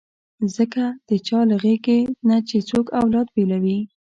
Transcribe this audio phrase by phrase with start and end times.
[0.55, 3.79] ځکه د چا له غېږې نه چې څوک اولاد بېلوي.